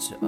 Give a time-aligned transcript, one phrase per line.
[0.00, 0.18] Talk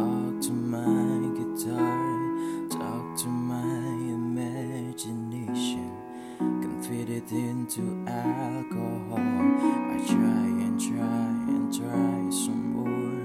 [0.42, 5.90] to my guitar, talk to my imagination.
[6.38, 9.16] Confide it into alcohol.
[9.16, 13.21] I try and try and try some more.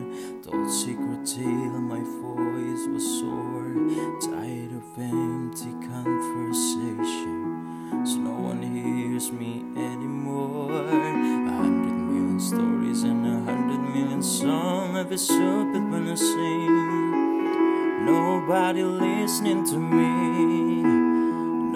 [14.57, 14.97] Songs.
[14.97, 18.05] I feel stupid when I sing.
[18.05, 20.83] Nobody listening to me.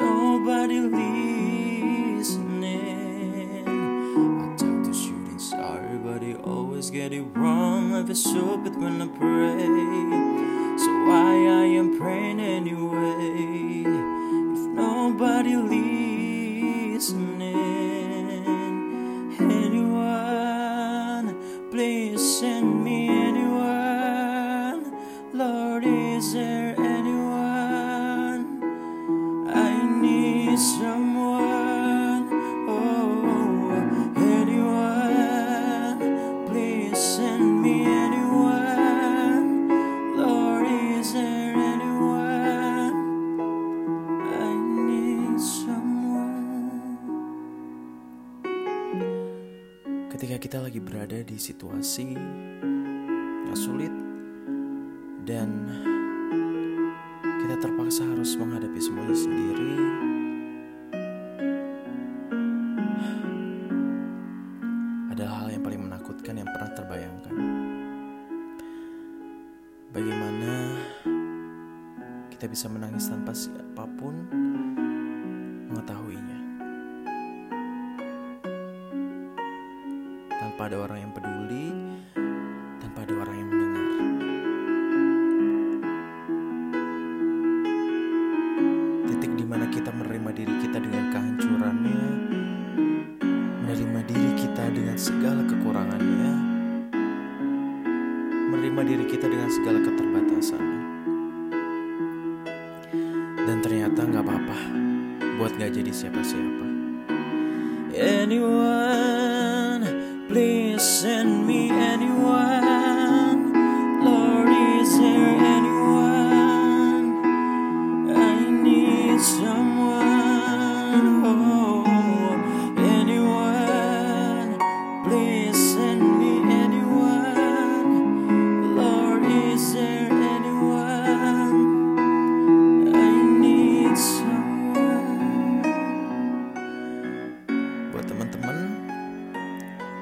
[0.05, 1.27] Nobody listening.
[3.67, 7.93] I talk to shooting star, but he always get it wrong.
[7.93, 9.59] I feel stupid when I pray.
[10.83, 13.83] So why I am praying anyway?
[14.55, 15.55] If nobody
[16.95, 17.60] listening,
[21.91, 24.79] please send me anyone.
[25.33, 28.45] Lord, is there anyone?
[29.53, 31.00] I need someone.
[50.31, 53.91] Ketika kita lagi berada di situasi yang sulit
[55.27, 55.67] dan
[57.19, 59.75] kita terpaksa harus menghadapi semuanya sendiri.
[65.11, 67.35] Adalah hal yang paling menakutkan yang pernah terbayangkan.
[69.91, 70.51] Bagaimana
[72.31, 74.15] kita bisa menangis tanpa siapa pun
[75.75, 76.40] mengetahuinya.
[80.61, 81.67] Tanpa ada orang yang peduli,
[82.77, 83.87] tanpa ada orang yang mendengar.
[89.09, 92.05] titik di mana kita menerima diri kita dengan kehancurannya,
[93.65, 96.33] menerima diri kita dengan segala kekurangannya,
[98.53, 100.81] menerima diri kita dengan segala keterbatasannya.
[103.49, 104.57] Dan ternyata nggak apa-apa
[105.41, 106.65] buat nggak jadi siapa-siapa.
[107.97, 109.10] Anyone,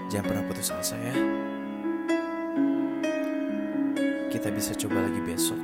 [0.10, 1.14] jangan pernah putus asa ya.
[4.34, 5.62] Kita bisa coba lagi besok.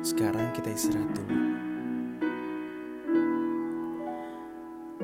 [0.00, 1.36] Sekarang kita istirahat dulu.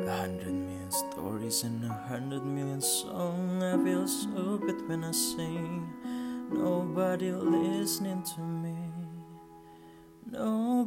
[0.07, 3.61] A hundred million stories and a hundred million songs.
[3.61, 5.85] I feel stupid when I sing.
[6.49, 8.79] Nobody listening to me.
[10.31, 10.87] No